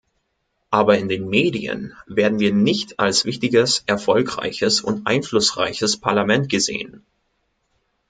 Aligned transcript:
Aber 0.71 0.97
in 0.97 1.09
den 1.09 1.29
Medien 1.29 1.93
werden 2.07 2.39
wir 2.39 2.51
nicht 2.51 2.99
als 2.99 3.23
wichtiges, 3.25 3.83
erfolgreiches 3.85 4.81
und 4.81 5.05
einflussreiches 5.05 5.97
Parlament 5.97 6.49
gesehen. 6.49 7.05